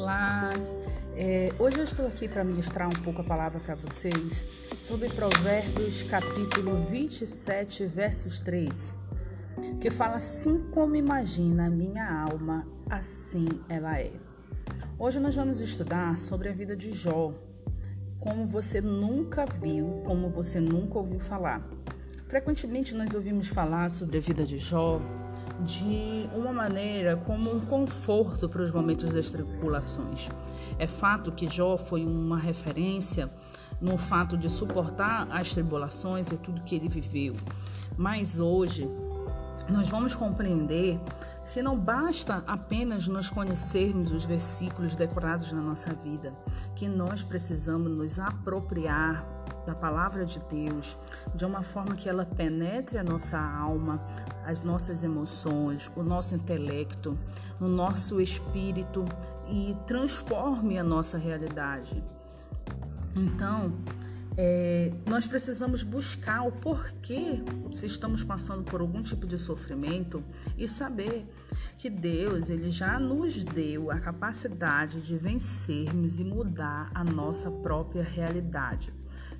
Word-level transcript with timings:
Olá! 0.00 0.50
É, 1.16 1.52
hoje 1.58 1.78
eu 1.78 1.82
estou 1.82 2.06
aqui 2.06 2.28
para 2.28 2.44
ministrar 2.44 2.88
um 2.88 3.02
pouco 3.02 3.20
a 3.20 3.24
palavra 3.24 3.58
para 3.58 3.74
vocês 3.74 4.46
sobre 4.80 5.08
Provérbios 5.08 6.04
capítulo 6.04 6.84
27, 6.84 7.84
versos 7.86 8.38
3, 8.38 8.94
que 9.80 9.90
fala 9.90 10.14
assim 10.14 10.70
como 10.70 10.94
imagina 10.94 11.66
a 11.66 11.68
minha 11.68 12.08
alma, 12.08 12.64
assim 12.88 13.48
ela 13.68 13.98
é. 13.98 14.12
Hoje 14.96 15.18
nós 15.18 15.34
vamos 15.34 15.58
estudar 15.58 16.16
sobre 16.16 16.48
a 16.48 16.52
vida 16.52 16.76
de 16.76 16.92
Jó, 16.92 17.34
como 18.20 18.46
você 18.46 18.80
nunca 18.80 19.46
viu, 19.46 20.04
como 20.06 20.30
você 20.30 20.60
nunca 20.60 20.96
ouviu 20.96 21.18
falar. 21.18 21.68
Frequentemente 22.28 22.94
nós 22.94 23.14
ouvimos 23.14 23.48
falar 23.48 23.90
sobre 23.90 24.18
a 24.18 24.20
vida 24.20 24.44
de 24.44 24.58
Jó 24.58 25.02
de 25.60 26.28
uma 26.34 26.52
maneira 26.52 27.16
como 27.16 27.54
um 27.54 27.60
conforto 27.60 28.48
para 28.48 28.62
os 28.62 28.72
momentos 28.72 29.12
das 29.12 29.30
tribulações. 29.30 30.28
É 30.78 30.86
fato 30.86 31.32
que 31.32 31.48
Jó 31.48 31.76
foi 31.76 32.04
uma 32.04 32.38
referência 32.38 33.28
no 33.80 33.96
fato 33.96 34.36
de 34.36 34.48
suportar 34.48 35.28
as 35.30 35.52
tribulações 35.52 36.30
e 36.30 36.38
tudo 36.38 36.62
que 36.62 36.74
ele 36.74 36.88
viveu. 36.88 37.34
Mas 37.96 38.38
hoje 38.38 38.88
nós 39.68 39.90
vamos 39.90 40.14
compreender 40.14 40.98
que 41.52 41.62
não 41.62 41.78
basta 41.78 42.42
apenas 42.46 43.08
nós 43.08 43.30
conhecermos 43.30 44.12
os 44.12 44.24
versículos 44.24 44.94
decorados 44.94 45.50
na 45.52 45.60
nossa 45.60 45.94
vida, 45.94 46.32
que 46.74 46.86
nós 46.88 47.22
precisamos 47.22 47.90
nos 47.90 48.18
apropriar 48.18 49.26
da 49.68 49.74
palavra 49.74 50.24
de 50.24 50.40
Deus 50.48 50.96
de 51.34 51.44
uma 51.44 51.62
forma 51.62 51.94
que 51.94 52.08
ela 52.08 52.24
penetre 52.24 52.96
a 52.96 53.04
nossa 53.04 53.38
alma, 53.38 54.02
as 54.46 54.62
nossas 54.62 55.04
emoções, 55.04 55.90
o 55.94 56.02
nosso 56.02 56.34
intelecto, 56.34 57.18
o 57.60 57.68
nosso 57.68 58.18
espírito 58.18 59.04
e 59.46 59.76
transforme 59.86 60.78
a 60.78 60.82
nossa 60.82 61.18
realidade. 61.18 62.02
Então, 63.14 63.74
é, 64.38 64.90
nós 65.04 65.26
precisamos 65.26 65.82
buscar 65.82 66.46
o 66.46 66.52
porquê 66.52 67.42
se 67.70 67.84
estamos 67.84 68.22
passando 68.22 68.64
por 68.64 68.80
algum 68.80 69.02
tipo 69.02 69.26
de 69.26 69.36
sofrimento 69.36 70.24
e 70.56 70.66
saber 70.66 71.26
que 71.76 71.90
Deus 71.90 72.48
ele 72.48 72.70
já 72.70 72.98
nos 72.98 73.44
deu 73.44 73.90
a 73.90 74.00
capacidade 74.00 75.02
de 75.02 75.18
vencermos 75.18 76.20
e 76.20 76.24
mudar 76.24 76.90
a 76.94 77.04
nossa 77.04 77.50
própria 77.50 78.02
realidade. 78.02 78.97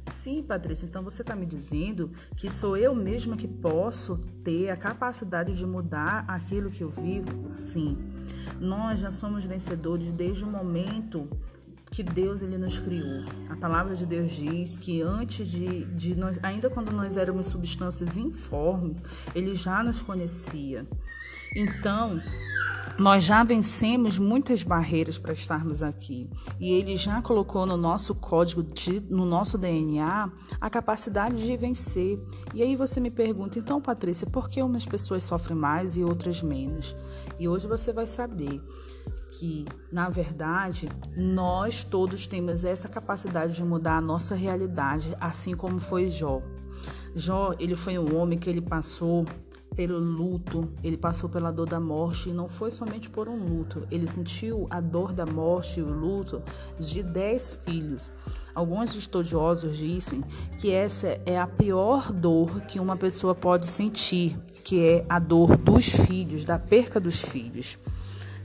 Sim, 0.08 0.42
Patrícia, 0.42 0.86
então 0.86 1.02
você 1.02 1.22
está 1.22 1.36
me 1.36 1.46
dizendo 1.46 2.10
que 2.36 2.48
sou 2.48 2.76
eu 2.76 2.94
mesma 2.94 3.36
que 3.36 3.46
posso 3.46 4.16
ter 4.42 4.70
a 4.70 4.76
capacidade 4.76 5.54
de 5.54 5.66
mudar 5.66 6.24
aquilo 6.26 6.70
que 6.70 6.82
eu 6.82 6.90
vivo? 6.90 7.46
Sim. 7.46 7.98
Nós 8.60 9.00
já 9.00 9.10
somos 9.10 9.44
vencedores 9.44 10.12
desde 10.12 10.44
o 10.44 10.46
momento 10.46 11.28
que 11.90 12.02
Deus 12.02 12.42
ele 12.42 12.58
nos 12.58 12.78
criou. 12.78 13.24
A 13.48 13.56
palavra 13.56 13.94
de 13.94 14.04
Deus 14.04 14.32
diz 14.32 14.78
que 14.78 15.00
antes 15.02 15.48
de, 15.48 15.84
de 15.86 16.14
nós, 16.14 16.38
ainda 16.42 16.68
quando 16.68 16.92
nós 16.92 17.16
éramos 17.16 17.46
substâncias 17.46 18.16
informes, 18.16 19.04
ele 19.34 19.54
já 19.54 19.82
nos 19.82 20.02
conhecia. 20.02 20.86
Então, 21.56 22.20
nós 22.98 23.22
já 23.22 23.44
vencemos 23.44 24.18
muitas 24.18 24.64
barreiras 24.64 25.18
para 25.18 25.32
estarmos 25.32 25.82
aqui 25.82 26.28
e 26.58 26.72
ele 26.72 26.96
já 26.96 27.22
colocou 27.22 27.64
no 27.64 27.76
nosso 27.76 28.14
código, 28.14 28.62
de, 28.62 29.00
no 29.00 29.24
nosso 29.24 29.56
DNA, 29.56 30.30
a 30.60 30.70
capacidade 30.70 31.44
de 31.44 31.56
vencer. 31.56 32.18
E 32.52 32.62
aí 32.62 32.74
você 32.74 32.98
me 32.98 33.10
pergunta, 33.10 33.58
então, 33.58 33.80
Patrícia, 33.80 34.26
por 34.26 34.48
que 34.48 34.60
umas 34.62 34.84
pessoas 34.84 35.22
sofrem 35.22 35.56
mais 35.56 35.96
e 35.96 36.02
outras 36.02 36.42
menos? 36.42 36.96
E 37.38 37.48
hoje 37.48 37.68
você 37.68 37.92
vai 37.92 38.06
saber 38.06 38.60
que, 39.38 39.64
na 39.92 40.08
verdade, 40.08 40.88
nós 41.16 41.84
todos 41.84 42.26
temos 42.26 42.64
essa 42.64 42.88
capacidade 42.88 43.54
de 43.54 43.62
mudar 43.62 43.98
a 43.98 44.00
nossa 44.00 44.34
realidade, 44.34 45.14
assim 45.20 45.54
como 45.54 45.78
foi 45.78 46.08
Jó. 46.08 46.42
Jó, 47.14 47.54
ele 47.58 47.76
foi 47.76 47.98
um 47.98 48.16
homem 48.16 48.38
que 48.38 48.48
ele 48.48 48.60
passou 48.60 49.24
pelo 49.78 50.00
luto, 50.00 50.68
ele 50.82 50.96
passou 50.96 51.30
pela 51.30 51.52
dor 51.52 51.68
da 51.68 51.78
morte 51.78 52.30
e 52.30 52.32
não 52.32 52.48
foi 52.48 52.68
somente 52.68 53.08
por 53.08 53.28
um 53.28 53.36
luto, 53.36 53.86
ele 53.92 54.08
sentiu 54.08 54.66
a 54.70 54.80
dor 54.80 55.12
da 55.12 55.24
morte 55.24 55.78
e 55.78 55.82
o 55.84 55.88
luto 55.88 56.42
de 56.80 57.00
dez 57.00 57.56
filhos. 57.64 58.10
Alguns 58.52 58.96
estudiosos 58.96 59.78
dizem 59.78 60.24
que 60.60 60.72
essa 60.72 61.20
é 61.24 61.38
a 61.38 61.46
pior 61.46 62.10
dor 62.10 62.60
que 62.62 62.80
uma 62.80 62.96
pessoa 62.96 63.36
pode 63.36 63.68
sentir, 63.68 64.36
que 64.64 64.84
é 64.84 65.04
a 65.08 65.20
dor 65.20 65.56
dos 65.56 65.84
filhos, 65.90 66.44
da 66.44 66.58
perca 66.58 66.98
dos 66.98 67.22
filhos. 67.22 67.78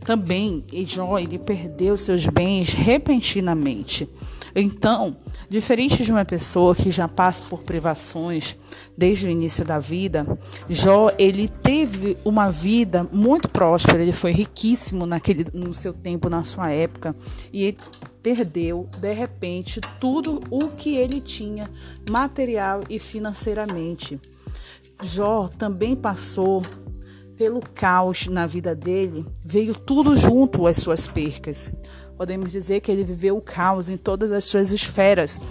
Também 0.05 0.63
Jó 0.85 1.17
ele 1.17 1.39
perdeu 1.39 1.97
seus 1.97 2.27
bens 2.27 2.75
repentinamente. 2.75 4.07
Então, 4.55 5.17
diferente 5.49 6.03
de 6.03 6.11
uma 6.11 6.25
pessoa 6.25 6.75
que 6.75 6.91
já 6.91 7.07
passa 7.07 7.41
por 7.49 7.63
privações 7.63 8.55
desde 8.95 9.27
o 9.27 9.29
início 9.29 9.65
da 9.65 9.79
vida, 9.79 10.25
Jó 10.69 11.09
ele 11.17 11.47
teve 11.47 12.17
uma 12.23 12.51
vida 12.51 13.07
muito 13.11 13.47
próspera, 13.49 14.03
ele 14.03 14.11
foi 14.11 14.31
riquíssimo 14.31 15.05
naquele 15.05 15.45
no 15.53 15.73
seu 15.73 15.93
tempo, 15.93 16.29
na 16.29 16.43
sua 16.43 16.71
época, 16.71 17.15
e 17.51 17.63
ele 17.63 17.77
perdeu 18.21 18.87
de 18.99 19.13
repente 19.13 19.81
tudo 19.99 20.41
o 20.51 20.69
que 20.69 20.95
ele 20.95 21.19
tinha 21.19 21.69
material 22.09 22.83
e 22.89 22.99
financeiramente. 22.99 24.19
Jó 25.01 25.49
também 25.57 25.95
passou 25.95 26.61
pelo 27.37 27.61
caos 27.61 28.27
na 28.27 28.45
vida 28.45 28.75
dele, 28.75 29.25
veio 29.43 29.75
tudo 29.75 30.15
junto 30.15 30.67
às 30.67 30.77
suas 30.77 31.07
percas. 31.07 31.71
Podemos 32.17 32.51
dizer 32.51 32.81
que 32.81 32.91
ele 32.91 33.03
viveu 33.03 33.37
o 33.37 33.41
caos 33.41 33.89
em 33.89 33.97
todas 33.97 34.31
as 34.31 34.45
suas 34.45 34.71
esferas. 34.71 35.41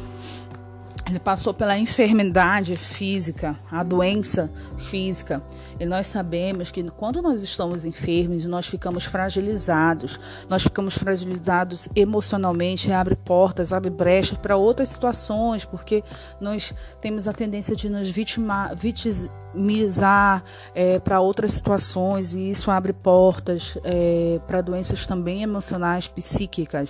Ele 1.12 1.20
passou 1.20 1.52
pela 1.52 1.76
enfermidade 1.76 2.74
física, 2.74 3.54
a 3.70 3.82
doença 3.82 4.50
física. 4.88 5.42
E 5.78 5.84
nós 5.84 6.06
sabemos 6.06 6.70
que 6.70 6.82
quando 6.90 7.20
nós 7.20 7.42
estamos 7.42 7.84
enfermos, 7.84 8.46
nós 8.46 8.66
ficamos 8.66 9.04
fragilizados. 9.04 10.18
Nós 10.48 10.62
ficamos 10.62 10.96
fragilizados 10.96 11.86
emocionalmente, 11.94 12.90
abre 12.90 13.14
portas, 13.14 13.74
abre 13.74 13.90
brechas 13.90 14.38
para 14.38 14.56
outras 14.56 14.88
situações, 14.88 15.66
porque 15.66 16.02
nós 16.40 16.74
temos 17.02 17.28
a 17.28 17.32
tendência 17.34 17.76
de 17.76 17.90
nos 17.90 18.08
vitimar, 18.08 18.74
vitimizar 18.74 20.42
é, 20.74 20.98
para 20.98 21.20
outras 21.20 21.52
situações 21.52 22.34
e 22.34 22.48
isso 22.48 22.70
abre 22.70 22.94
portas 22.94 23.76
é, 23.84 24.40
para 24.46 24.62
doenças 24.62 25.04
também 25.04 25.42
emocionais, 25.42 26.08
psíquicas, 26.08 26.88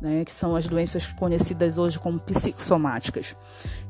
né, 0.00 0.24
que 0.24 0.32
são 0.32 0.54
as 0.54 0.68
doenças 0.68 1.04
conhecidas 1.06 1.78
hoje 1.78 1.98
como 1.98 2.20
psicossomáticas. 2.20 3.34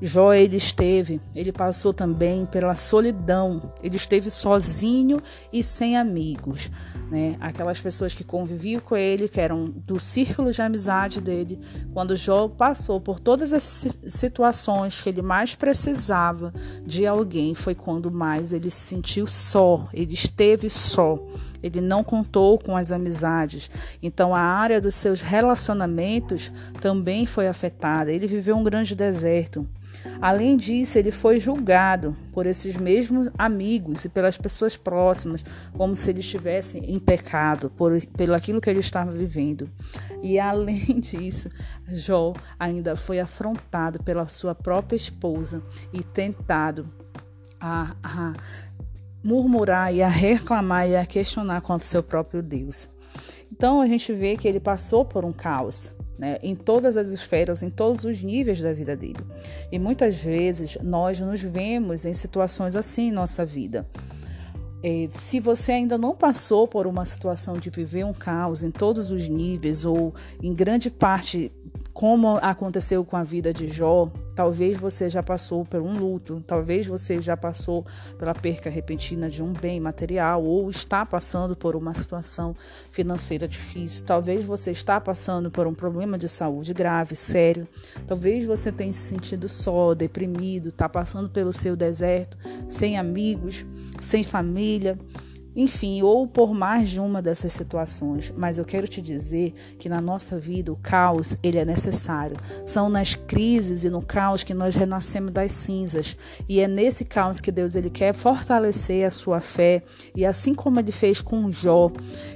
Jó 0.01 0.33
ele 0.35 0.57
esteve, 0.57 1.21
ele 1.35 1.51
passou 1.53 1.93
também 1.93 2.45
pela 2.45 2.75
solidão, 2.75 3.73
ele 3.83 3.97
esteve 3.97 4.31
sozinho 4.31 5.23
e 5.53 5.63
sem 5.63 5.97
amigos, 5.97 6.71
né? 7.11 7.37
Aquelas 7.41 7.81
pessoas 7.81 8.15
que 8.15 8.23
conviviam 8.23 8.81
com 8.81 8.97
ele, 8.97 9.29
que 9.29 9.41
eram 9.41 9.65
do 9.65 9.99
círculo 9.99 10.53
de 10.53 10.61
amizade 10.61 11.21
dele, 11.21 11.59
quando 11.95 12.15
Jó 12.15 12.47
passou 12.49 13.01
por 13.01 13.19
todas 13.19 13.53
as 13.53 13.87
situações 14.07 15.01
que 15.01 15.09
ele 15.09 15.23
mais 15.23 15.55
precisava 15.55 16.53
de 16.85 17.07
alguém, 17.07 17.55
foi 17.55 17.75
quando 17.75 18.11
mais 18.11 18.53
ele 18.53 18.71
se 18.71 18.81
sentiu 18.81 19.27
só, 19.27 19.89
ele 19.95 20.13
esteve 20.13 20.69
só. 20.69 21.19
Ele 21.67 21.81
não 21.81 22.03
contou 22.03 22.59
com 22.59 22.77
as 22.77 22.93
amizades. 22.93 23.71
Então 24.03 24.35
a 24.35 24.41
área 24.41 24.81
dos 24.81 24.95
seus 24.95 25.21
relacionamentos 25.21 26.53
também 26.81 27.27
foi 27.27 27.49
afetada. 27.49 28.13
Ele 28.13 28.27
viveu 28.27 28.57
um 28.57 28.65
grande 28.65 28.95
deserto. 28.95 29.67
Além 30.21 30.57
disso, 30.57 30.99
ele 30.99 31.11
foi 31.11 31.39
julgado 31.39 32.17
por 32.33 32.47
esses 32.47 32.77
mesmos 32.77 33.29
amigos 33.37 34.05
e 34.05 34.09
pelas 34.09 34.37
pessoas 34.37 34.77
próximas, 34.77 35.45
como 35.73 35.95
se 35.95 36.11
ele 36.11 36.21
estivesse 36.21 36.79
em 36.79 36.99
pecado 36.99 37.71
por 37.71 38.01
pelo 38.17 38.35
aquilo 38.35 38.61
que 38.61 38.71
ele 38.71 38.81
estava 38.81 39.11
vivendo. 39.11 39.69
E 40.23 40.39
além 40.41 41.01
disso, 41.01 41.51
Jó 41.89 42.33
ainda 42.59 42.97
foi 42.97 43.21
afrontado 43.21 44.03
pela 44.03 44.27
sua 44.29 44.55
própria 44.55 44.97
esposa 44.97 45.63
e 45.93 46.03
tentado 46.03 46.89
a, 47.61 47.95
a 48.03 48.35
murmurar 49.27 49.93
e 49.93 50.03
a 50.03 50.09
reclamar 50.09 50.89
e 50.89 50.97
a 50.97 51.05
questionar 51.05 51.61
contra 51.61 51.85
seu 51.85 52.03
próprio 52.03 52.41
Deus. 52.41 52.89
Então 53.51 53.81
a 53.81 53.87
gente 53.87 54.13
vê 54.13 54.37
que 54.37 54.47
ele 54.47 54.61
passou 54.61 55.05
por 55.05 55.25
um 55.25 55.33
caos 55.33 55.93
né, 56.17 56.39
em 56.43 56.55
todas 56.55 56.97
as 56.97 57.09
esferas, 57.09 57.63
em 57.63 57.69
todos 57.69 58.05
os 58.05 58.23
níveis 58.23 58.61
da 58.61 58.73
vida 58.73 58.97
dele. 58.97 59.19
E 59.73 59.79
muitas 59.79 60.21
vezes 60.21 60.79
nós 60.81 61.19
nos 61.19 61.43
vemos 61.43 62.07
em 62.07 62.15
situações 62.15 62.77
assim 62.77 63.09
em 63.09 63.13
nossa 63.13 63.45
vida. 63.45 63.87
É, 64.83 65.07
se 65.11 65.41
você 65.41 65.73
ainda 65.73 65.99
não 65.99 66.15
passou 66.15 66.69
por 66.69 66.87
uma 66.87 67.05
situação 67.05 67.59
de 67.59 67.71
viver 67.71 68.05
um 68.05 68.13
caos 68.13 68.63
em 68.63 68.71
todos 68.71 69.11
os 69.11 69.29
níveis 69.29 69.85
ou 69.85 70.15
em 70.41 70.55
grande 70.55 70.91
parte 70.91 71.51
como 71.97 72.37
aconteceu 72.43 73.03
com 73.07 73.17
a 73.17 73.23
vida 73.23 73.55
de 73.55 73.69
Jó, 73.69 74.13
talvez 74.35 74.79
você 74.79 75.09
já 75.09 75.23
passou 75.23 75.65
por 75.65 75.81
um 75.81 75.97
luto, 75.97 76.45
talvez 76.47 76.87
você 76.87 77.23
já 77.23 77.39
passou 77.39 77.87
pela 78.19 78.35
perca 78.35 78.69
repentina 78.69 79.31
de 79.31 79.43
um 79.43 79.51
bem 79.51 79.81
material 79.81 80.45
ou 80.45 80.69
está 80.69 81.07
passando 81.07 81.57
por 81.57 81.75
uma 81.75 81.95
situação 81.95 82.55
financeira 82.93 83.49
difícil, 83.49 84.05
talvez 84.05 84.45
você 84.45 84.73
está 84.73 85.01
passando 85.01 85.51
por 85.51 85.67
um 85.67 85.73
problema 85.73 86.19
de 86.19 86.29
saúde 86.29 86.75
grave, 86.75 87.17
sério, 87.17 87.67
talvez 88.07 88.45
você 88.45 88.71
tenha 88.71 88.93
se 88.93 89.01
sentido 89.01 89.49
só, 89.49 89.95
deprimido, 89.95 90.69
está 90.69 90.91
passando 90.91 91.31
pelo 91.31 91.51
seu 91.51 91.75
deserto, 91.75 92.37
sem 92.69 92.99
amigos, 92.99 93.65
sem 94.03 94.23
família 94.23 94.99
enfim, 95.57 96.03
ou 96.03 96.27
por 96.27 96.53
mais 96.53 96.91
de 96.91 97.01
uma 97.01 97.23
dessas 97.23 97.55
situações, 97.55 98.33
mas 98.37 98.59
eu 98.59 98.65
quero 98.65 98.87
te 98.87 99.01
dizer 99.01 99.55
que 99.79 99.89
na 99.89 100.03
nossa 100.03 100.39
vida 100.39 100.71
o 100.71 100.77
caos, 100.77 101.37
ele 101.43 101.57
é 101.57 101.65
necessário. 101.65 102.37
São 102.67 102.91
nas 102.91 103.15
crises 103.15 103.83
e 103.83 103.89
no 103.89 104.03
caos 104.03 104.45
que 104.45 104.53
nós 104.53 104.75
renascemos 104.75 105.33
das 105.33 105.53
cinzas, 105.53 106.17
e 106.47 106.61
é 106.61 106.69
nesse 106.69 107.05
caos 107.05 107.41
que 107.41 107.51
Deus 107.51 107.75
ele 107.75 107.89
quer 107.89 108.13
fortalecer 108.13 109.07
a 109.07 109.11
sua 109.11 109.41
fé, 109.41 109.83
e 110.15 110.27
assim 110.27 110.55
como 110.55 110.79
ele 110.79 110.93
fez 110.93 111.23
com 111.23 111.51
Jó, 111.51 111.91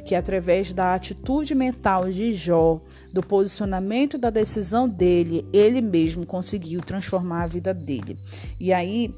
que 0.07 0.15
através 0.15 0.73
da 0.73 0.95
atitude 0.95 1.55
mental 1.55 2.11
de 2.11 2.33
Jó, 2.33 2.81
do 3.13 3.23
posicionamento 3.23 4.17
da 4.17 4.31
decisão 4.31 4.89
dele, 4.89 5.47
ele 5.53 5.81
mesmo 5.81 6.25
conseguiu 6.25 6.81
transformar 6.81 7.43
a 7.43 7.47
vida 7.47 7.75
dele. 7.75 8.17
E 8.59 8.73
aí, 8.73 9.13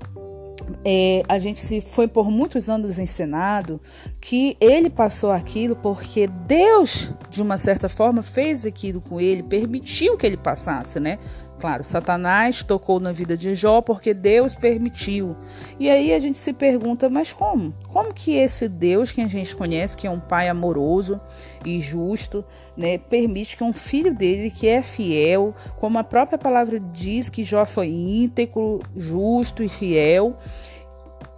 é, 0.84 1.22
a 1.28 1.38
gente 1.38 1.60
se 1.60 1.81
foi 1.81 2.08
por 2.08 2.31
muitos 2.31 2.69
anos 2.69 2.99
ensinado 2.99 3.81
que 4.20 4.56
ele 4.60 4.90
passou 4.90 5.31
aquilo 5.31 5.76
porque 5.76 6.26
Deus, 6.26 7.10
de 7.31 7.43
uma 7.43 7.56
certa 7.56 7.88
forma, 7.88 8.22
fez 8.22 8.66
aquilo 8.66 9.00
com 9.00 9.20
ele, 9.20 9.43
permitiu 9.44 10.16
que 10.16 10.26
ele 10.26 10.37
passasse, 10.37 10.99
né? 10.99 11.16
Claro, 11.62 11.84
Satanás 11.84 12.64
tocou 12.64 12.98
na 12.98 13.12
vida 13.12 13.36
de 13.36 13.54
Jó 13.54 13.80
porque 13.80 14.12
Deus 14.12 14.52
permitiu. 14.52 15.36
E 15.78 15.88
aí 15.88 16.12
a 16.12 16.18
gente 16.18 16.36
se 16.36 16.52
pergunta, 16.52 17.08
mas 17.08 17.32
como? 17.32 17.72
Como 17.92 18.12
que 18.12 18.34
esse 18.34 18.68
Deus 18.68 19.12
que 19.12 19.20
a 19.20 19.28
gente 19.28 19.54
conhece, 19.54 19.96
que 19.96 20.08
é 20.08 20.10
um 20.10 20.18
pai 20.18 20.48
amoroso 20.48 21.16
e 21.64 21.80
justo, 21.80 22.44
né, 22.76 22.98
permite 22.98 23.56
que 23.56 23.62
um 23.62 23.72
filho 23.72 24.12
dele 24.12 24.50
que 24.50 24.66
é 24.66 24.82
fiel, 24.82 25.54
como 25.78 26.00
a 26.00 26.02
própria 26.02 26.36
palavra 26.36 26.80
diz 26.80 27.30
que 27.30 27.44
Jó 27.44 27.64
foi 27.64 27.90
íntegro, 27.90 28.82
justo 28.92 29.62
e 29.62 29.68
fiel, 29.68 30.36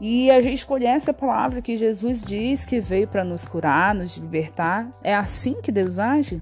e 0.01 0.31
a 0.31 0.41
gente 0.41 0.65
conhece 0.65 1.11
a 1.11 1.15
palavra 1.15 1.61
que 1.61 1.77
Jesus 1.77 2.23
diz 2.23 2.65
que 2.65 2.81
veio 2.81 3.07
para 3.07 3.25
nos 3.25 3.47
curar, 3.47 3.95
nos 3.95 4.17
libertar. 4.17 4.89
É 5.03 5.15
assim 5.15 5.61
que 5.61 5.71
Deus 5.71 5.99
age? 5.99 6.41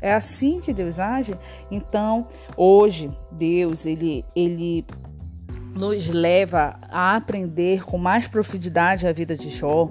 É 0.00 0.12
assim 0.12 0.58
que 0.60 0.72
Deus 0.72 0.98
age? 0.98 1.34
Então, 1.70 2.26
hoje, 2.56 3.10
Deus, 3.32 3.84
ele, 3.84 4.24
ele 4.34 4.84
nos 5.74 6.08
leva 6.08 6.78
a 6.90 7.16
aprender 7.16 7.84
com 7.84 7.98
mais 7.98 8.26
profundidade 8.26 9.06
a 9.06 9.12
vida 9.12 9.36
de 9.36 9.50
Jó, 9.50 9.90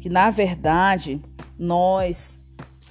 que 0.00 0.08
na 0.08 0.30
verdade 0.30 1.22
nós 1.58 2.39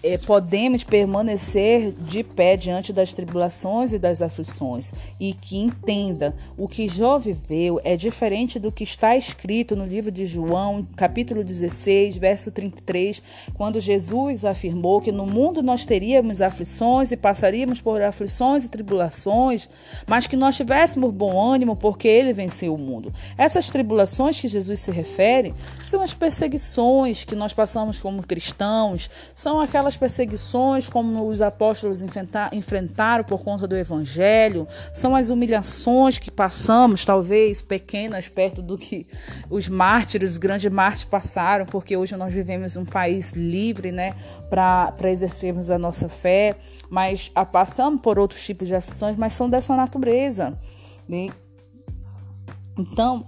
é, 0.03 0.17
podemos 0.17 0.83
permanecer 0.83 1.91
de 1.91 2.23
pé 2.23 2.55
diante 2.55 2.93
das 2.93 3.11
tribulações 3.11 3.93
e 3.93 3.99
das 3.99 4.21
aflições 4.21 4.93
e 5.19 5.33
que 5.33 5.57
entenda 5.57 6.35
o 6.57 6.67
que 6.67 6.87
Jó 6.87 7.17
viveu 7.17 7.79
é 7.83 7.97
diferente 7.97 8.59
do 8.59 8.71
que 8.71 8.83
está 8.83 9.17
escrito 9.17 9.75
no 9.75 9.85
livro 9.85 10.11
de 10.11 10.25
João, 10.25 10.87
capítulo 10.95 11.43
16, 11.43 12.17
verso 12.17 12.51
33, 12.51 13.21
quando 13.55 13.79
Jesus 13.79 14.45
afirmou 14.45 15.01
que 15.01 15.11
no 15.11 15.25
mundo 15.25 15.61
nós 15.61 15.85
teríamos 15.85 16.41
aflições 16.41 17.11
e 17.11 17.17
passaríamos 17.17 17.81
por 17.81 18.01
aflições 18.01 18.65
e 18.65 18.69
tribulações, 18.69 19.69
mas 20.07 20.27
que 20.27 20.37
nós 20.37 20.55
tivéssemos 20.55 21.13
bom 21.13 21.39
ânimo 21.39 21.75
porque 21.75 22.07
ele 22.07 22.33
venceu 22.33 22.73
o 22.73 22.77
mundo. 22.77 23.13
Essas 23.37 23.69
tribulações 23.69 24.39
que 24.39 24.47
Jesus 24.47 24.79
se 24.79 24.91
refere 24.91 25.53
são 25.83 26.01
as 26.01 26.13
perseguições 26.13 27.23
que 27.25 27.35
nós 27.35 27.53
passamos 27.53 27.99
como 27.99 28.23
cristãos, 28.23 29.09
são 29.35 29.59
aquelas 29.59 29.88
aquelas 29.89 29.97
perseguições 29.97 30.87
como 30.87 31.27
os 31.27 31.41
apóstolos 31.41 32.01
enfrentaram 32.51 33.23
por 33.23 33.43
conta 33.43 33.67
do 33.67 33.75
evangelho, 33.75 34.67
são 34.93 35.15
as 35.15 35.29
humilhações 35.29 36.17
que 36.17 36.29
passamos, 36.29 37.03
talvez 37.03 37.61
pequenas, 37.61 38.27
perto 38.27 38.61
do 38.61 38.77
que 38.77 39.05
os 39.49 39.67
mártires, 39.67 40.33
os 40.33 40.37
grandes 40.37 40.71
mártires 40.71 41.05
passaram, 41.05 41.65
porque 41.65 41.97
hoje 41.97 42.15
nós 42.15 42.33
vivemos 42.33 42.75
um 42.75 42.85
país 42.85 43.31
livre, 43.31 43.91
né, 43.91 44.13
para 44.49 45.09
exercermos 45.09 45.71
a 45.71 45.79
nossa 45.79 46.07
fé, 46.07 46.55
mas 46.89 47.31
passamos 47.51 48.01
por 48.01 48.19
outros 48.19 48.45
tipos 48.45 48.67
de 48.67 48.75
aflições, 48.75 49.17
mas 49.17 49.33
são 49.33 49.49
dessa 49.49 49.75
natureza. 49.75 50.55
Né? 51.07 51.29
Então, 52.77 53.25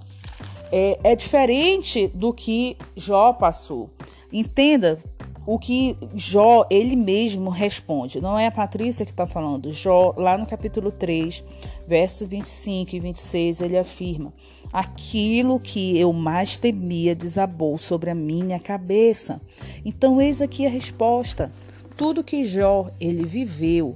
é, 0.72 1.00
é 1.04 1.16
diferente 1.16 2.08
do 2.08 2.32
que 2.32 2.78
Jó 2.96 3.34
passou. 3.34 3.90
Entenda 4.32 4.98
o 5.46 5.58
que 5.58 5.98
Jó, 6.16 6.66
ele 6.70 6.96
mesmo 6.96 7.50
responde. 7.50 8.22
Não 8.22 8.38
é 8.38 8.48
a 8.48 8.52
Patrícia 8.52 9.06
que 9.06 9.12
está 9.12 9.26
falando. 9.26 9.72
Jó, 9.72 10.14
lá 10.16 10.38
no 10.38 10.46
capítulo 10.46 10.92
3, 10.92 11.44
verso 11.88 12.26
25 12.28 12.96
e 12.96 13.00
26, 13.00 13.62
ele 13.62 13.78
afirma: 13.78 14.34
Aquilo 14.72 15.60
que 15.60 15.98
eu 15.98 16.14
mais 16.14 16.58
temia 16.58 17.16
desabou 17.16 17.78
sobre 17.78 18.10
a 18.10 18.16
minha 18.16 18.60
cabeça. 18.60 19.42
Então, 19.84 20.22
eis 20.22 20.42
aqui 20.42 20.66
a 20.66 20.70
resposta. 20.70 21.52
Tudo 21.98 22.24
que 22.24 22.46
Jó 22.46 22.88
ele 23.00 23.26
viveu, 23.26 23.96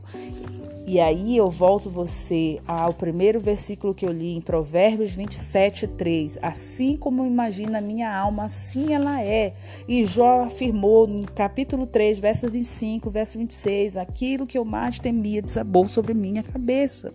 e 0.88 1.00
aí 1.00 1.36
eu 1.36 1.50
volto 1.50 1.90
você 1.90 2.60
ao 2.68 2.94
primeiro 2.94 3.40
versículo 3.40 3.96
que 3.96 4.06
eu 4.06 4.12
li 4.12 4.36
em 4.36 4.42
Provérbios 4.42 5.12
27, 5.12 5.88
3. 5.88 6.38
Assim 6.44 6.96
como 6.96 7.26
imagina 7.26 7.80
a 7.80 7.82
minha 7.82 8.16
alma, 8.16 8.44
assim 8.44 8.94
ela 8.94 9.20
é. 9.20 9.54
E 9.88 10.06
Jó 10.06 10.44
afirmou 10.44 11.08
no 11.08 11.26
capítulo 11.32 11.88
3, 11.88 12.20
verso 12.20 12.52
25, 12.52 13.10
verso 13.10 13.40
26, 13.40 13.98
aquilo 13.98 14.46
que 14.46 14.60
eu 14.60 14.64
mais 14.64 15.00
temia 15.00 15.42
desabou 15.42 15.86
sobre 15.86 16.14
minha 16.14 16.44
cabeça. 16.44 17.12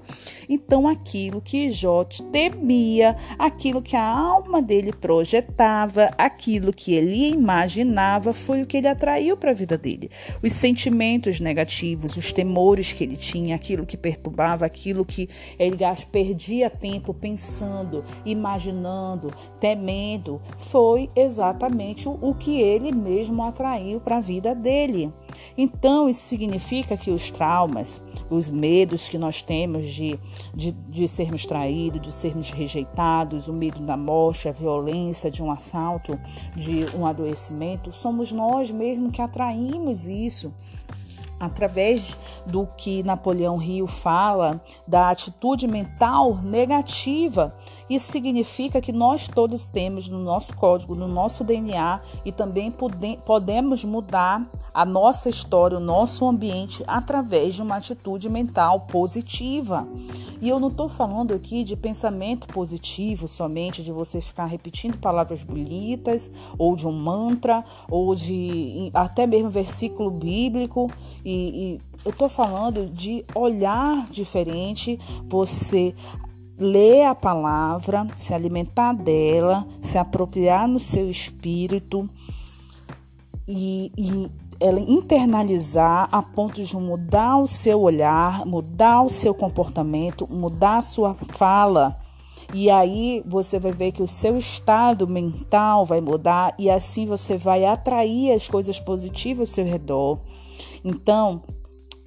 Então 0.49 0.89
aquilo 0.89 1.41
que 1.41 1.71
Jó 1.71 2.05
temia, 2.33 3.17
aquilo 3.39 3.81
que 3.81 3.95
a 3.95 4.05
alma 4.05 4.61
dele 4.61 4.93
projetava, 4.93 6.11
aquilo 6.19 6.73
que 6.73 6.93
ele 6.93 7.29
imaginava, 7.29 8.33
foi 8.33 8.63
o 8.63 8.67
que 8.67 8.79
ele 8.79 8.89
atraiu 8.89 9.37
para 9.37 9.53
a 9.53 9.55
vida 9.55 9.79
dele. 9.79 10.11
Os 10.43 10.53
sentimentos 10.53 11.39
negativos, 11.39 12.17
os 12.17 12.33
temores 12.33 12.93
que 12.93 13.05
ele 13.05 13.17
tinha, 13.17 13.60
aquilo 13.61 13.85
que 13.85 13.97
perturbava, 13.97 14.65
aquilo 14.65 15.05
que 15.05 15.29
ele 15.59 15.77
perdia 16.11 16.71
tempo 16.71 17.13
pensando, 17.13 18.03
imaginando, 18.25 19.33
temendo, 19.61 20.41
foi 20.59 21.11
exatamente 21.15 22.09
o 22.09 22.35
que 22.35 22.59
ele 22.59 22.91
mesmo 22.91 23.43
atraiu 23.43 24.01
para 24.01 24.17
a 24.17 24.21
vida 24.21 24.55
dele. 24.55 25.13
Então, 25.57 26.09
isso 26.09 26.23
significa 26.23 26.97
que 26.97 27.11
os 27.11 27.31
traumas, 27.31 28.01
os 28.31 28.49
medos 28.49 29.09
que 29.09 29.19
nós 29.19 29.43
temos 29.43 29.87
de, 29.89 30.19
de, 30.55 30.73
de 30.73 31.07
sermos 31.07 31.45
traídos, 31.45 32.01
de 32.01 32.13
sermos 32.13 32.51
rejeitados, 32.51 33.47
o 33.47 33.53
medo 33.53 33.85
da 33.85 33.97
morte, 33.97 34.49
a 34.49 34.53
violência, 34.53 35.31
de 35.31 35.43
um 35.43 35.51
assalto, 35.51 36.19
de 36.57 36.87
um 36.97 37.07
adoecimento, 37.07 37.93
somos 37.93 38.33
nós 38.33 38.71
mesmos 38.71 39.13
que 39.13 39.21
atraímos 39.21 40.09
isso 40.09 40.53
através 41.41 42.17
do 42.47 42.67
que 42.77 43.03
Napoleão 43.03 43.57
Rio 43.57 43.87
fala 43.87 44.61
da 44.87 45.09
atitude 45.09 45.67
mental 45.67 46.37
negativa. 46.37 47.53
Isso 47.91 48.13
significa 48.13 48.81
que 48.81 48.93
nós 48.93 49.27
todos 49.27 49.67
temos 49.67 50.09
no 50.09 50.21
nosso 50.21 50.55
código, 50.55 50.95
no 50.95 51.09
nosso 51.09 51.43
DNA 51.43 52.01
e 52.25 52.31
também 52.31 52.71
pode, 52.71 53.19
podemos 53.27 53.85
mudar 53.85 54.49
a 54.73 54.85
nossa 54.85 55.29
história, 55.29 55.77
o 55.77 55.81
nosso 55.81 56.25
ambiente 56.25 56.85
através 56.87 57.55
de 57.55 57.63
uma 57.63 57.77
atitude 57.77 58.29
mental 58.29 58.87
positiva. 58.87 59.89
E 60.41 60.49
eu 60.49 60.59
não 60.59 60.69
estou 60.69 60.89
falando 60.89 61.35
aqui 61.35 61.65
de 61.65 61.77
pensamento 61.77 62.47
positivo 62.47 63.29
somente, 63.29 63.83
de 63.83 63.93
você 63.93 64.21
ficar 64.21 64.47
repetindo 64.47 64.99
palavras 64.99 65.43
bonitas, 65.43 66.31
ou 66.57 66.77
de 66.77 66.87
um 66.87 66.93
mantra, 66.93 67.63
ou 67.91 68.15
de 68.15 68.91
até 68.95 69.27
mesmo 69.27 69.51
versículo 69.51 70.13
bíblico. 70.13 70.91
E, 71.25 71.75
e 71.75 71.81
eu 72.05 72.13
estou 72.13 72.29
falando 72.29 72.87
de 72.87 73.23
olhar 73.35 74.09
diferente, 74.11 74.99
você 75.29 75.95
ler 76.61 77.07
a 77.07 77.15
palavra, 77.15 78.07
se 78.17 78.35
alimentar 78.35 78.93
dela, 78.93 79.67
se 79.81 79.97
apropriar 79.97 80.69
no 80.69 80.79
seu 80.79 81.09
espírito 81.09 82.07
e, 83.49 83.91
e 83.97 84.29
ela 84.61 84.79
internalizar 84.79 86.07
a 86.13 86.23
ponto 86.23 86.63
de 86.63 86.77
mudar 86.77 87.39
o 87.39 87.49
seu 87.49 87.81
olhar, 87.81 88.45
mudar 88.45 89.01
o 89.01 89.09
seu 89.09 89.33
comportamento, 89.33 90.29
mudar 90.31 90.77
a 90.77 90.83
sua 90.83 91.15
fala. 91.33 91.97
E 92.53 92.69
aí 92.69 93.23
você 93.27 93.59
vai 93.59 93.73
ver 93.73 93.93
que 93.93 94.03
o 94.03 94.09
seu 94.09 94.37
estado 94.37 95.09
mental 95.09 95.87
vai 95.87 96.01
mudar 96.01 96.55
e 96.59 96.69
assim 96.69 97.07
você 97.07 97.39
vai 97.39 97.65
atrair 97.65 98.33
as 98.33 98.49
coisas 98.49 98.79
positivas 98.79 99.49
ao 99.49 99.55
seu 99.55 99.65
redor. 99.65 100.19
Então, 100.85 101.41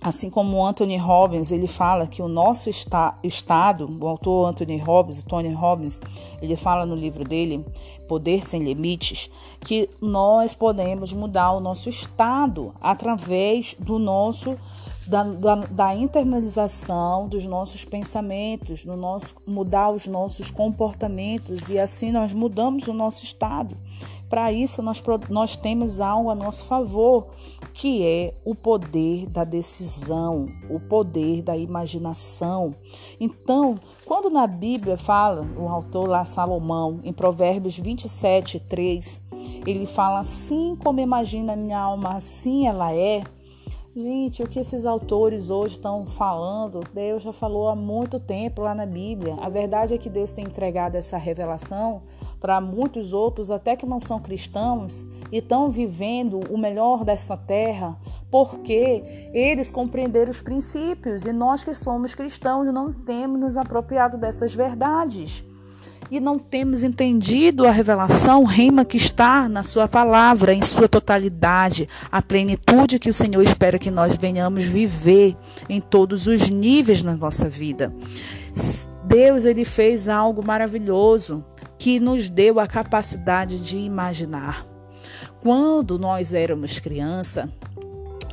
assim 0.03 0.29
como 0.29 0.63
Anthony 0.65 0.97
Robbins, 0.97 1.51
ele 1.51 1.67
fala 1.67 2.05
que 2.05 2.21
o 2.21 2.27
nosso 2.27 2.69
esta, 2.69 3.15
estado, 3.23 3.89
o 3.89 4.07
autor 4.07 4.49
Anthony 4.49 4.77
Robbins, 4.77 5.23
Tony 5.23 5.53
Robbins, 5.53 6.01
ele 6.41 6.57
fala 6.57 6.85
no 6.85 6.93
livro 6.93 7.23
dele, 7.23 7.65
Poder 8.07 8.43
Sem 8.43 8.61
Limites, 8.61 9.31
que 9.61 9.89
nós 10.01 10.53
podemos 10.53 11.13
mudar 11.13 11.53
o 11.53 11.61
nosso 11.61 11.89
estado 11.89 12.73
através 12.81 13.75
do 13.79 13.97
nosso 13.97 14.57
da, 15.07 15.23
da, 15.23 15.55
da, 15.55 15.95
internalização 15.95 17.27
dos 17.27 17.43
nossos 17.43 17.83
pensamentos, 17.83 18.85
do 18.85 18.95
nosso, 18.95 19.35
mudar 19.45 19.89
os 19.89 20.07
nossos 20.07 20.49
comportamentos 20.49 21.69
e 21.69 21.77
assim 21.77 22.11
nós 22.11 22.33
mudamos 22.33 22.87
o 22.87 22.93
nosso 22.93 23.25
estado. 23.25 23.75
Para 24.33 24.51
isso, 24.51 24.81
nós, 24.81 24.99
nós 25.29 25.55
temos 25.55 26.01
algo 26.01 26.31
a 26.31 26.33
nosso 26.33 26.65
favor, 26.65 27.29
que 27.71 28.03
é 28.03 28.33
o 28.43 28.55
poder 28.55 29.27
da 29.27 29.43
decisão, 29.43 30.49
o 30.71 30.79
poder 30.89 31.43
da 31.43 31.55
imaginação. 31.55 32.75
Então, 33.19 33.79
quando 34.07 34.31
na 34.31 34.47
Bíblia 34.47 34.97
fala, 34.97 35.47
o 35.55 35.67
autor 35.67 36.09
lá, 36.09 36.25
Salomão, 36.25 36.99
em 37.03 37.13
Provérbios 37.13 37.77
27, 37.77 38.59
3, 38.61 39.21
ele 39.67 39.85
fala 39.85 40.21
assim 40.21 40.75
como 40.77 40.99
imagina 40.99 41.55
minha 41.55 41.77
alma, 41.77 42.15
assim 42.15 42.65
ela 42.65 42.91
é. 42.91 43.21
Gente, 43.95 44.41
o 44.41 44.47
que 44.47 44.59
esses 44.59 44.87
autores 44.87 45.51
hoje 45.51 45.75
estão 45.75 46.07
falando, 46.07 46.79
Deus 46.91 47.21
já 47.21 47.31
falou 47.31 47.67
há 47.67 47.75
muito 47.75 48.19
tempo 48.19 48.63
lá 48.63 48.73
na 48.73 48.87
Bíblia. 48.87 49.35
A 49.39 49.49
verdade 49.49 49.93
é 49.93 49.99
que 49.99 50.09
Deus 50.09 50.33
tem 50.33 50.45
entregado 50.45 50.95
essa 50.95 51.15
revelação 51.15 52.01
para 52.39 52.59
muitos 52.59 53.13
outros, 53.13 53.51
até 53.51 53.75
que 53.75 53.85
não 53.85 54.01
são 54.01 54.19
cristãos, 54.19 55.05
e 55.31 55.37
estão 55.37 55.69
vivendo 55.69 56.39
o 56.49 56.57
melhor 56.57 57.05
desta 57.05 57.37
terra, 57.37 57.95
porque 58.31 59.29
eles 59.31 59.69
compreenderam 59.69 60.31
os 60.31 60.41
princípios 60.41 61.27
e 61.27 61.31
nós 61.31 61.63
que 61.63 61.75
somos 61.75 62.15
cristãos 62.15 62.65
não 62.73 62.91
temos 62.91 63.39
nos 63.39 63.57
apropriado 63.57 64.17
dessas 64.17 64.55
verdades 64.55 65.45
e 66.13 66.19
não 66.19 66.37
temos 66.37 66.83
entendido 66.83 67.65
a 67.65 67.71
revelação 67.71 68.43
rema 68.43 68.85
que 68.85 68.97
está 68.97 69.49
na 69.49 69.63
sua 69.63 69.87
palavra, 69.87 70.53
em 70.53 70.61
sua 70.61 70.87
totalidade, 70.87 71.89
a 72.11 72.21
plenitude 72.21 72.99
que 72.99 73.09
o 73.09 73.13
Senhor 73.13 73.41
espera 73.41 73.79
que 73.79 73.89
nós 73.89 74.15
venhamos 74.15 74.63
viver 74.63 75.35
em 75.67 75.81
todos 75.81 76.27
os 76.27 76.51
níveis 76.51 77.01
na 77.01 77.15
nossa 77.17 77.49
vida. 77.49 77.91
Deus 79.03 79.43
ele 79.43 79.65
fez 79.65 80.07
algo 80.07 80.45
maravilhoso 80.45 81.43
que 81.79 81.99
nos 81.99 82.29
deu 82.29 82.59
a 82.59 82.67
capacidade 82.67 83.59
de 83.59 83.79
imaginar. 83.79 84.67
Quando 85.41 85.97
nós 85.97 86.31
éramos 86.31 86.77
criança, 86.77 87.49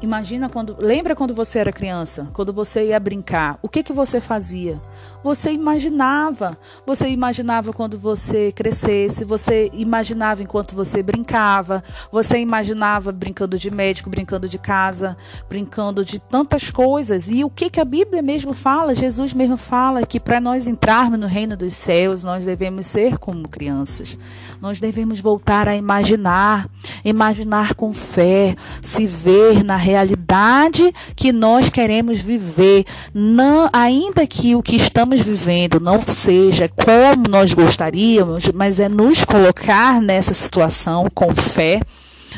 Imagina 0.03 0.49
quando. 0.49 0.77
Lembra 0.79 1.15
quando 1.15 1.35
você 1.35 1.59
era 1.59 1.71
criança? 1.71 2.29
Quando 2.33 2.53
você 2.53 2.87
ia 2.87 2.99
brincar? 2.99 3.59
O 3.61 3.69
que, 3.69 3.83
que 3.83 3.93
você 3.93 4.19
fazia? 4.19 4.81
Você 5.23 5.53
imaginava. 5.53 6.57
Você 6.87 7.09
imaginava 7.09 7.73
quando 7.73 7.99
você 7.99 8.53
crescesse. 8.53 9.25
Você 9.25 9.71
imaginava 9.73 10.43
enquanto 10.43 10.75
você 10.75 11.03
brincava. 11.03 11.85
Você 12.11 12.39
imaginava 12.39 13.13
brincando 13.13 13.59
de 13.59 13.71
médico, 13.71 14.09
brincando 14.09 14.49
de 14.49 14.59
casa, 14.59 15.17
brincando 15.49 16.05
de 16.05 16.19
tantas 16.19 16.71
coisas. 16.71 17.29
E 17.29 17.45
o 17.45 17.51
que, 17.51 17.69
que 17.69 17.81
a 17.81 17.85
Bíblia 17.85 18.23
mesmo 18.23 18.53
fala? 18.53 18.95
Jesus 18.95 19.35
mesmo 19.35 19.57
fala 19.57 20.07
que 20.07 20.19
para 20.19 20.41
nós 20.41 20.67
entrarmos 20.67 21.19
no 21.19 21.27
reino 21.27 21.57
dos 21.57 21.75
céus, 21.75 22.25
nós 22.25 22.45
devemos 22.45 22.87
ser 22.87 23.19
como 23.19 23.49
crianças. 23.49 24.17
Nós 24.61 24.81
devemos 24.81 25.21
voltar 25.21 25.69
a 25.69 25.77
imaginar. 25.77 26.69
Imaginar 27.05 27.75
com 27.75 27.93
fé. 27.93 28.57
Se 28.81 29.07
ver 29.07 29.63
na 29.65 29.77
realidade 29.77 30.93
que 31.15 31.33
nós 31.33 31.69
queremos 31.69 32.21
viver, 32.21 32.85
não, 33.13 33.69
ainda 33.73 34.27
que 34.27 34.55
o 34.55 34.63
que 34.63 34.77
estamos 34.77 35.10
vivendo 35.19 35.81
não 35.81 36.03
seja 36.03 36.69
como 36.69 37.29
nós 37.29 37.53
gostaríamos, 37.53 38.51
mas 38.55 38.79
é 38.79 38.89
nos 38.89 39.25
colocar 39.25 40.01
nessa 40.01 40.33
situação 40.33 41.07
com 41.15 41.35
fé 41.35 41.81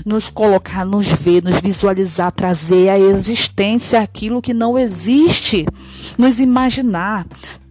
nos 0.07 0.31
colocar, 0.31 0.85
nos 0.87 1.13
ver, 1.13 1.43
nos 1.43 1.61
visualizar, 1.61 2.33
trazer 2.33 2.89
à 2.89 2.99
existência 2.99 4.01
aquilo 4.01 4.41
que 4.41 4.55
não 4.55 4.79
existe, 4.79 5.67
nos 6.17 6.41
imaginar, 6.41 7.27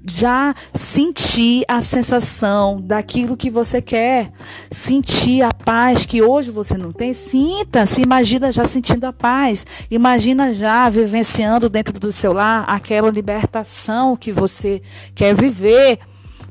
já 0.06 0.54
sentir 0.74 1.64
a 1.68 1.82
sensação 1.82 2.82
daquilo 2.82 3.38
que 3.38 3.50
você 3.50 3.82
quer, 3.82 4.32
sentir 4.70 5.44
a 5.44 5.54
paz 5.54 6.06
que 6.06 6.22
hoje 6.22 6.52
você 6.52 6.78
não 6.78 6.92
tem, 6.92 7.14
sinta, 7.14 7.86
se 7.86 8.02
imagina 8.02 8.52
já 8.52 8.68
sentindo 8.68 9.06
a 9.06 9.14
paz, 9.14 9.66
imagina 9.90 10.54
já 10.54 10.90
vivenciando 10.90 11.70
dentro 11.70 12.00
do 12.00 12.12
seu 12.12 12.34
lar 12.34 12.66
aquela 12.68 13.12
libertação 13.12 14.16
que 14.16 14.32
você 14.32 14.82
quer 15.14 15.36
viver 15.36 16.00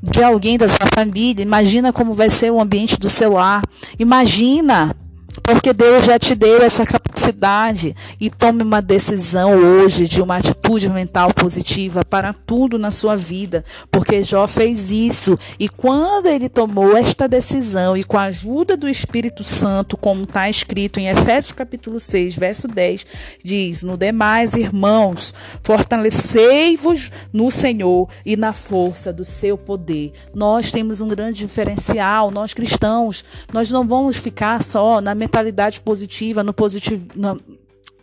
de 0.02 0.23
alguém 0.23 0.57
da 0.57 0.69
sua 0.69 0.87
família, 0.95 1.42
imagina 1.42 1.92
como 1.92 2.14
vai 2.14 2.30
ser 2.30 2.50
o 2.50 2.61
ambiente 2.61 2.99
do 2.99 3.09
seu 3.09 3.33
lar, 3.33 3.62
imagina 3.99 4.97
porque 5.42 5.72
Deus 5.72 6.04
já 6.04 6.18
te 6.18 6.34
deu 6.34 6.62
essa 6.62 6.84
capacidade 6.84 7.94
e 8.20 8.30
tome 8.30 8.62
uma 8.62 8.82
decisão 8.82 9.54
hoje 9.54 10.08
de 10.08 10.20
uma 10.20 10.37
atitude 10.37 10.88
mental 10.88 11.32
positiva 11.32 12.04
para 12.04 12.32
tudo 12.32 12.78
na 12.78 12.90
sua 12.90 13.16
vida, 13.16 13.64
porque 13.90 14.22
Jó 14.22 14.46
fez 14.46 14.90
isso 14.90 15.38
e 15.58 15.68
quando 15.68 16.26
ele 16.26 16.49
tomou 16.49 16.96
esta 16.96 17.28
decisão 17.28 17.96
e 17.96 18.02
com 18.02 18.18
a 18.18 18.25
ajuda 18.25 18.76
do 18.76 18.88
Espírito 18.88 19.44
Santo, 19.44 19.96
como 19.96 20.22
está 20.22 20.49
escrito 20.49 20.99
em 20.99 21.08
Efésios 21.08 21.52
capítulo 21.52 22.00
6, 22.00 22.37
verso 22.37 22.66
10, 22.66 23.06
diz: 23.44 23.82
"No 23.82 23.96
demais, 23.96 24.54
irmãos, 24.54 25.34
fortalecei-vos 25.62 27.10
no 27.32 27.50
Senhor 27.50 28.08
e 28.25 28.37
na 28.37 28.52
força 28.52 29.12
do 29.12 29.25
seu 29.25 29.56
poder". 29.56 30.12
Nós 30.34 30.72
temos 30.72 31.00
um 31.00 31.08
grande 31.08 31.40
diferencial, 31.40 32.30
nós 32.30 32.54
cristãos, 32.54 33.25
nós 33.52 33.70
não 33.70 33.87
vamos 33.87 34.16
ficar 34.16 34.62
só 34.62 35.00
na 35.00 35.14
mentalidade 35.20 35.80
positiva, 35.80 36.42
no 36.42 36.52
positivo, 36.54 37.06
no, 37.14 37.38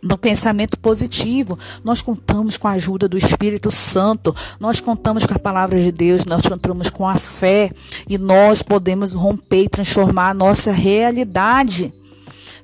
no 0.00 0.16
pensamento 0.16 0.78
positivo. 0.78 1.58
Nós 1.84 2.00
contamos 2.00 2.56
com 2.56 2.68
a 2.68 2.72
ajuda 2.72 3.08
do 3.08 3.18
Espírito 3.18 3.70
Santo, 3.70 4.34
nós 4.60 4.80
contamos 4.80 5.26
com 5.26 5.34
a 5.34 5.38
palavra 5.38 5.82
de 5.82 5.90
Deus, 5.90 6.24
nós 6.24 6.42
contamos 6.42 6.88
com 6.88 7.06
a 7.06 7.16
fé. 7.16 7.70
E 8.08 8.16
nós 8.16 8.62
podemos 8.62 9.12
romper 9.12 9.64
e 9.64 9.68
transformar 9.68 10.30
a 10.30 10.34
nossa 10.34 10.70
realidade 10.70 11.92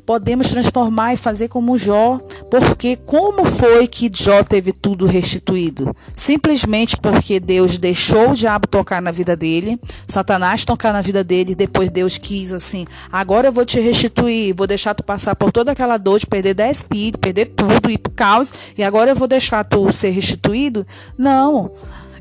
podemos 0.07 0.51
transformar 0.51 1.15
e 1.15 1.17
fazer 1.17 1.49
como 1.49 1.79
Jó, 1.79 2.19
porque 2.51 2.97
como 2.97 3.45
foi 3.45 3.87
que 3.87 4.11
Jó 4.13 4.43
teve 4.43 4.73
tudo 4.73 5.07
restituído? 5.07 5.95
Simplesmente 6.17 6.97
porque 6.97 7.41
Deus 7.41 7.79
deixou 7.79 8.31
o 8.31 8.35
diabo 8.35 8.67
tocar 8.69 9.01
na 9.01 9.11
vida 9.11 9.37
dele, 9.37 9.79
Satanás 10.07 10.65
tocar 10.65 10.93
na 10.93 11.01
vida 11.01 11.25
dele, 11.25 11.55
depois 11.55 11.91
Deus 11.91 12.19
quis 12.19 12.53
assim: 12.53 12.87
agora 13.11 13.49
eu 13.49 13.53
vou 13.53 13.65
te 13.65 13.81
restituir, 13.81 14.55
vou 14.55 14.67
deixar 14.67 14.95
tu 14.95 15.03
passar 15.03 15.35
por 15.35 15.51
toda 15.51 15.73
aquela 15.73 15.97
dor 15.97 16.19
de 16.19 16.27
perder 16.27 16.55
10 16.55 16.87
filhos, 16.91 17.21
perder 17.21 17.47
tudo, 17.47 17.91
ir 17.91 17.99
pro 17.99 18.13
caos, 18.13 18.53
e 18.77 18.83
agora 18.83 19.11
eu 19.11 19.17
vou 19.17 19.29
deixar 19.29 19.65
tu 19.65 19.93
ser 19.93 20.11
restituído? 20.11 20.87
Não. 21.19 21.71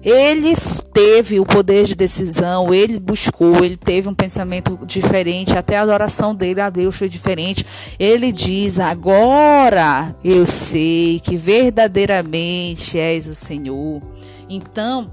Ele 0.04 0.54
teve 0.94 1.40
o 1.40 1.46
poder 1.46 1.86
de 1.86 1.96
decisão, 1.96 2.74
ele 2.74 3.00
buscou, 3.00 3.64
ele 3.64 3.78
teve 3.78 4.10
um 4.10 4.14
pensamento 4.14 4.78
diferente, 4.86 5.58
até 5.58 5.78
a 5.78 5.82
adoração 5.82 6.36
dele 6.36 6.60
a 6.60 6.70
Deus 6.70 6.98
foi 6.98 7.08
diferente. 7.08 7.66
Ele 7.98 8.32
diz: 8.32 8.80
Agora 8.80 10.14
eu 10.22 10.46
sei 10.46 11.22
que 11.24 11.38
verdadeiramente 11.38 13.00
és 13.00 13.28
o 13.28 13.36
Senhor. 13.36 14.02
Então, 14.50 15.10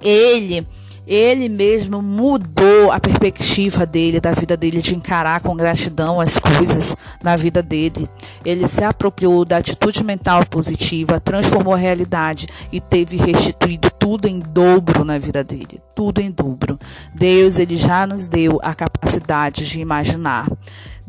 ele 0.00 0.64
ele 1.06 1.48
mesmo 1.48 2.00
mudou 2.00 2.92
a 2.92 3.00
perspectiva 3.00 3.84
dele, 3.84 4.20
da 4.20 4.32
vida 4.32 4.56
dele, 4.56 4.80
de 4.80 4.94
encarar 4.94 5.40
com 5.40 5.56
gratidão 5.56 6.20
as 6.20 6.38
coisas 6.38 6.96
na 7.22 7.36
vida 7.36 7.62
dele. 7.62 8.08
Ele 8.44 8.66
se 8.66 8.84
apropriou 8.84 9.44
da 9.44 9.58
atitude 9.58 10.04
mental 10.04 10.44
positiva, 10.46 11.20
transformou 11.20 11.74
a 11.74 11.78
realidade 11.78 12.46
e 12.70 12.80
teve 12.80 13.16
restituído 13.16 13.90
tudo 13.98 14.26
em 14.26 14.40
dobro 14.40 15.04
na 15.04 15.18
vida 15.18 15.42
dele, 15.44 15.80
tudo 15.94 16.20
em 16.20 16.30
dobro. 16.30 16.78
Deus, 17.14 17.58
ele 17.58 17.76
já 17.76 18.06
nos 18.06 18.26
deu 18.26 18.58
a 18.62 18.74
capacidade 18.74 19.68
de 19.68 19.80
imaginar. 19.80 20.48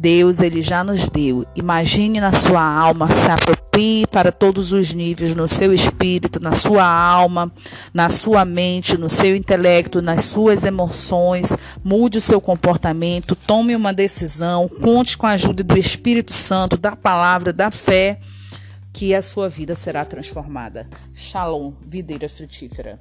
Deus 0.04 0.42
ele 0.42 0.62
já 0.62 0.84
nos 0.84 1.08
deu. 1.08 1.46
Imagine 1.56 2.20
na 2.20 2.34
sua 2.34 2.62
alma, 2.62 3.10
se 3.10 3.32
aproprie 3.32 4.06
para 4.06 4.34
todos 4.34 4.74
os 4.74 4.94
níveis, 4.94 5.34
no 5.34 5.48
seu 5.48 5.72
espírito, 5.72 6.42
na 6.42 6.52
sua 6.52 6.84
alma, 6.84 7.50
na 7.94 8.10
sua 8.10 8.44
mente, 8.44 8.98
no 8.98 9.10
seu 9.10 9.34
intelecto, 9.34 10.02
nas 10.02 10.26
suas 10.26 10.66
emoções. 10.66 11.56
Mude 11.82 12.18
o 12.18 12.22
seu 12.22 12.42
comportamento, 12.42 13.34
tome 13.34 13.78
uma 13.78 13.94
decisão, 13.94 14.68
conte 14.68 15.18
com 15.18 15.26
a 15.26 15.32
ajuda 15.32 15.64
do 15.64 15.78
Espírito 15.78 16.34
Santo, 16.34 16.76
da 16.76 16.98
palavra, 16.98 17.54
da 17.54 17.72
fé, 17.72 18.20
que 18.92 19.16
a 19.16 19.22
sua 19.22 19.48
vida 19.48 19.74
será 19.74 20.04
transformada. 20.04 20.86
Shalom, 21.16 21.76
videira 21.88 22.28
frutífera. 22.28 23.00